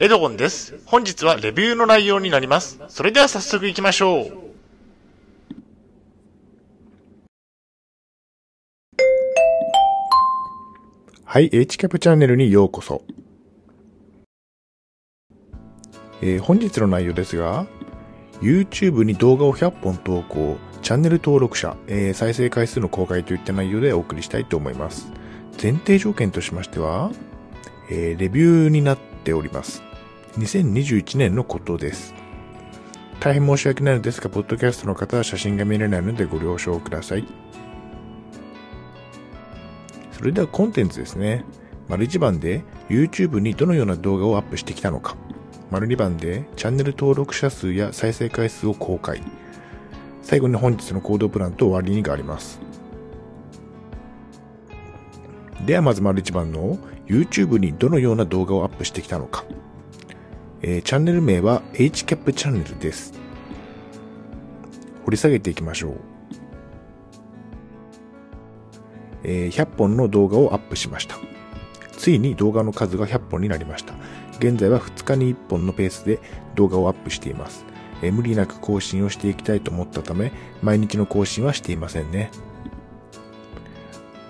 [0.00, 0.78] エドゴンです。
[0.86, 2.78] 本日はレビューの内容になります。
[2.86, 4.32] それでは早速行きましょう。
[11.24, 13.02] はい、HCAP チャンネルにようこそ。
[16.22, 17.66] えー本日の内容ですが、
[18.40, 25.10] YouTube に動画を100本投稿、チャンネル登録者、えー再生回数の公開といった内容でお送りしたいと思います。
[25.60, 27.10] 前提条件としましては、
[27.90, 29.87] えーレビューになっております。
[30.38, 32.14] 2021年のことです。
[33.18, 37.26] 大変申し訳ないのですが、ポッドキャストの方は写真が見れないのでご了承ください。
[40.12, 41.44] それではコンテンツですね。
[41.88, 45.16] 丸1番で YouTube にどのような動画をアップしてきたのか。
[45.70, 49.20] 丸2番でチャンネル登録者数や再生回数を公開。
[50.22, 52.60] 最後に本日の行動プランと終わりにがあります。
[55.66, 59.44] ではまず丸1番の YouTube にどのような動画をアップしてきたのか。
[60.60, 63.12] えーチャンネル名は HCAP チャンネルです。
[65.04, 65.96] 掘り下げていきましょう。
[69.22, 71.16] えー100本の動画をアップしました。
[71.96, 73.94] ついに動画の数が100本になりました。
[74.38, 76.18] 現在は2日に1本のペースで
[76.54, 77.64] 動画をアップしています。
[78.02, 82.30] えー無理なく更新をしていきたいと思ったため、毎日の更新はしていませんね。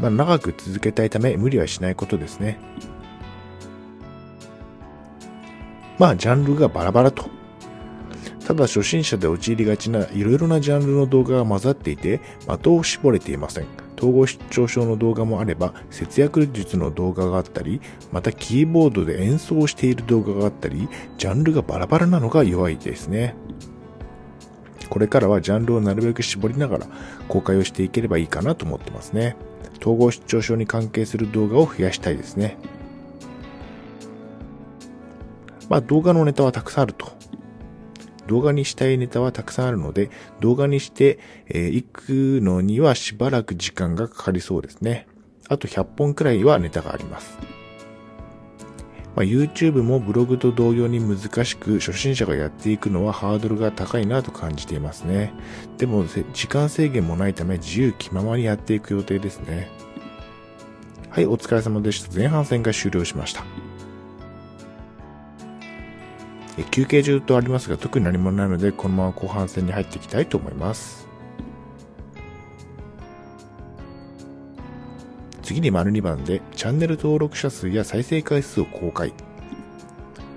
[0.00, 2.58] まあ、長く続けたいため、無理はしないことですね。
[5.98, 7.28] まあ、ジャンルがバラバラと。
[8.46, 13.66] ただ初心者で陥りがちないろいろなジャンルの動画が混ざっていて、的を絞れていません。
[13.96, 17.80] 統合失調症の動画もあれば、節約術の動画があったり、
[18.12, 20.88] またキーボードで演奏している動画があったり、
[21.18, 23.34] ジャンルがバラバラなのが弱いですね。
[24.88, 26.86] これからはジャンルをなるべく絞りながら
[27.28, 29.34] 公開をしていければいいかなと思ってますね。
[29.80, 32.56] 統合失調症に関係する動画を増やしたいですね。
[35.68, 37.12] まあ動画のネタはたくさんあると。
[38.26, 42.10] 動画にしたいネタはたくさんあるので、動画にして、えー行く
[42.42, 45.06] のにはしばらく時間がかかりそうですね。
[45.48, 47.38] あと100本くらいはネタがあります。
[49.16, 55.32] まあ、YouTube もブログと同様に難しく、初心者がやっていくのはハードルが高いなと感じていますね。
[55.78, 56.04] でも、
[56.34, 59.70] 時間制限もないため自由気ままにやっていく予定ですね。
[61.08, 62.14] はい、お疲れ様でした。
[62.14, 63.42] 前半戦が終了しました。
[66.64, 71.06] 休憩中とありますが特に何もないのでこのまま後半戦に入っていきたいと思います。
[75.42, 79.12] 次に丸2番でチャンネル登録者数や再生回数を公開。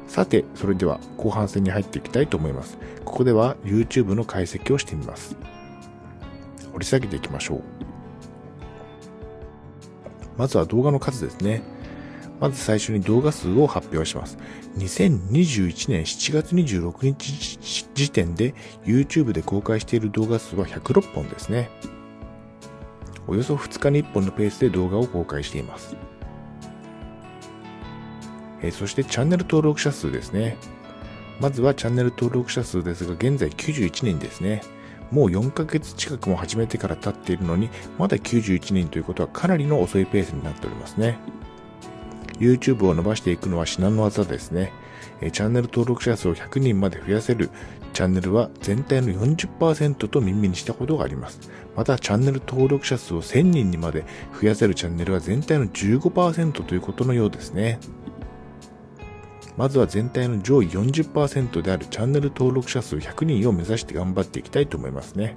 [0.08, 2.78] さてそれでは後半戦に入っていきたいと思います。
[3.06, 5.36] ここでは YouTube の解析をしてみます。
[6.74, 7.64] 掘り下げていきましょう。
[10.38, 11.64] まずは動画の数ですね。
[12.40, 14.38] まず最初に動画数を発表します。
[14.78, 18.54] 2021年7月26日時点で
[18.86, 21.70] YouTube で公開している動画数は106本ですね。
[23.28, 25.96] およそ2日に1本のペースで動画を公開しています。
[28.62, 30.58] えそしてチャンネル登録者数ですね。
[31.40, 34.62] まずはチャンネル登録者数ですが現在91人ですね。
[35.12, 41.18] もう4ヶ月近くも始めてから経っているのにまだ91人ということはかなりの遅いペースになっておりますね。
[42.40, 44.72] YouTube を伸ばしていくのは至難の技ですね。
[45.22, 47.50] えチャンネル登録者数を100人まで増やせる
[47.94, 51.52] チャンネルは全体の40%と耳にしたことがあります。
[51.76, 54.06] また、チャンネル登録者数を1000人にまで
[54.40, 57.80] 増やせるチャンネルは全体の15%ということのようですね。
[59.58, 65.36] まずは全体の上位40%であるチャンネル登録者数100人を目指して頑張っていきたいと思いますね。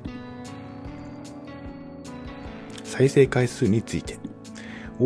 [2.85, 4.32] 再生回数について。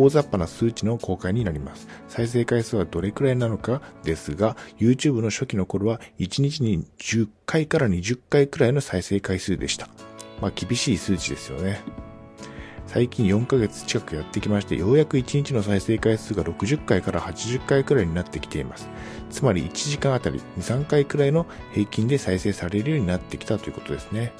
[0.01, 1.87] 大雑把な数値の公開になります。
[2.07, 9.89] 再生回数はどれくらいなのかですが、YouTube の初期の頃は1日に10回から20回くらいの再生回数でした。
[10.41, 11.81] まあ厳しい数値ですよね。
[12.87, 18.87] 最近4ヶ月近くやってきまして、ようやく1日の再生回数が60回から80回くらいになってきています。
[19.29, 24.31] つまり1時間あたり2、3回くらいの平均で再生されるようになってきたということですね。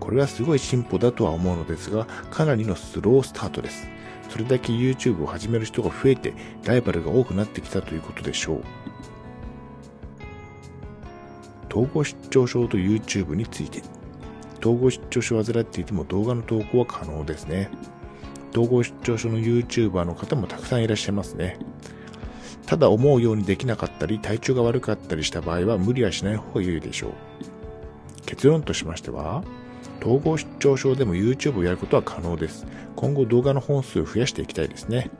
[0.00, 3.86] これはすごい進歩だとは思うのですが、かなりのスロースタートです。
[4.32, 6.32] それだけ YouTube を始める人が増えて、
[6.64, 8.62] ライバルが多くなってきたということでしょう。
[11.70, 13.82] 統合失調症と YouTube について。
[14.60, 17.68] 統合失調症を患っていても動画の投稿は可能ですね。
[18.52, 21.58] 統合失調症の YouTuber の方もたくさんいらっしゃいますね。
[22.64, 27.12] ただ思うようにできなかったり、体調が悪かったりした場合は無理はしない方が良いでしょう。
[28.24, 29.44] 結論としましては、
[30.02, 32.66] 統合失調症でも YouTube をやることは可能です。
[32.96, 35.10] 今後動画の本数を増やしていきたいですね。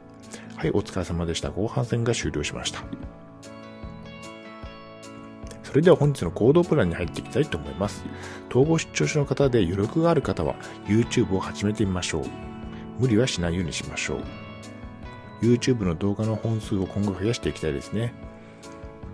[0.56, 1.50] はい、お疲れ様でした。
[1.50, 2.82] 後半戦が終了しました。
[5.62, 8.04] それでは本日の行動プランに入っていきたいと思います。
[8.50, 10.56] 統合失調症の方で余力がある方は
[10.86, 12.24] YouTube を始めてみましょう。
[12.98, 14.24] 無理はしないようにしましょう。
[15.42, 18.12] YouTube の動画の本数を今後増やしていきたいですね。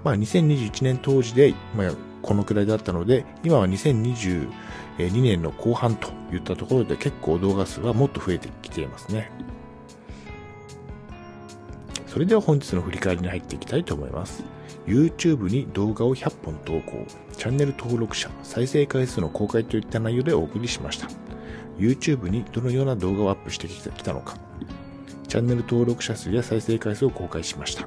[0.02, 1.92] まあ2021年当時で、まあ、
[2.22, 4.48] このくらいだったので、今は2022
[4.98, 9.30] 年の後半といったところで結構動画数はもっと増えてきていますね。
[12.06, 14.42] それでは本日の振り返りに入っていきたいと思います。
[14.86, 17.06] YouTube に動画を100本投稿、
[17.36, 21.08] チャンネル登録者、再生回数の公開といった内容でお送りしました。
[21.78, 24.36] YouTube にどのような動画をアップしてきたのか、
[25.28, 27.86] チャンネル登録者数や再生回数を公開しました。